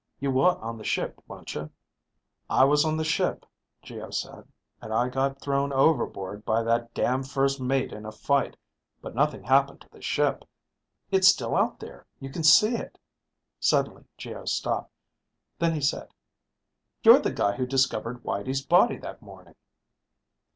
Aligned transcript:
You 0.19 0.31
were 0.31 0.57
on 0.63 0.79
the 0.79 0.83
ship, 0.83 1.21
weren't 1.27 1.53
you?" 1.53 1.69
"I 2.49 2.63
was 2.65 2.85
on 2.85 2.97
the 2.97 3.03
ship," 3.03 3.45
Geo 3.83 4.09
said. 4.09 4.47
"And 4.81 4.91
I 4.91 5.09
got 5.09 5.39
thrown 5.39 5.71
overboard 5.71 6.43
by 6.43 6.63
that 6.63 6.95
damned 6.95 7.29
first 7.29 7.61
mate 7.61 7.93
in 7.93 8.07
a 8.07 8.11
fight. 8.11 8.57
But 8.99 9.13
nothing 9.13 9.43
happened 9.43 9.79
to 9.81 9.89
the 9.91 10.01
ship. 10.01 10.43
It's 11.11 11.27
still 11.27 11.53
out 11.55 11.79
there, 11.79 12.07
you 12.19 12.31
can 12.31 12.41
see 12.43 12.73
it." 12.73 12.97
Suddenly 13.59 14.05
Geo 14.17 14.45
stopped. 14.45 14.91
Then 15.59 15.75
he 15.75 15.81
said, 15.81 16.11
"You're 17.03 17.19
the 17.19 17.31
guy 17.31 17.51
who 17.57 17.67
discovered 17.67 18.23
Whitey's 18.23 18.65
body 18.65 18.97
that 18.97 19.21
morning!" 19.21 19.53